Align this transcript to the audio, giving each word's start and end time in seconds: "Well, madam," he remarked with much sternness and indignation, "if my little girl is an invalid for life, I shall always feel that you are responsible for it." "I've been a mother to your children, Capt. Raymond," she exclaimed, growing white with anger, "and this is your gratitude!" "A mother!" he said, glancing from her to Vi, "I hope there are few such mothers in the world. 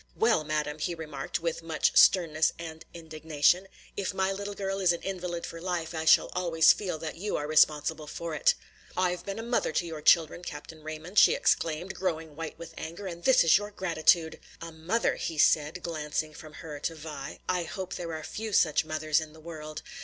"Well, 0.15 0.43
madam," 0.43 0.79
he 0.79 0.95
remarked 0.95 1.41
with 1.41 1.61
much 1.61 1.95
sternness 1.95 2.53
and 2.57 2.85
indignation, 2.91 3.67
"if 3.95 4.15
my 4.15 4.31
little 4.31 4.55
girl 4.55 4.79
is 4.79 4.91
an 4.91 5.03
invalid 5.03 5.45
for 5.45 5.61
life, 5.61 5.93
I 5.93 6.05
shall 6.05 6.31
always 6.33 6.73
feel 6.73 6.97
that 6.97 7.17
you 7.17 7.37
are 7.37 7.45
responsible 7.45 8.07
for 8.07 8.33
it." 8.33 8.55
"I've 8.97 9.23
been 9.27 9.37
a 9.37 9.43
mother 9.43 9.71
to 9.73 9.85
your 9.85 10.01
children, 10.01 10.41
Capt. 10.41 10.73
Raymond," 10.75 11.19
she 11.19 11.35
exclaimed, 11.35 11.93
growing 11.93 12.35
white 12.35 12.57
with 12.57 12.73
anger, 12.79 13.05
"and 13.05 13.23
this 13.25 13.43
is 13.43 13.59
your 13.59 13.69
gratitude!" 13.69 14.39
"A 14.59 14.71
mother!" 14.71 15.17
he 15.17 15.37
said, 15.37 15.83
glancing 15.83 16.33
from 16.33 16.53
her 16.65 16.79
to 16.79 16.95
Vi, 16.95 17.37
"I 17.47 17.63
hope 17.65 17.93
there 17.93 18.11
are 18.15 18.23
few 18.23 18.53
such 18.53 18.83
mothers 18.83 19.21
in 19.21 19.33
the 19.33 19.39
world. 19.39 19.83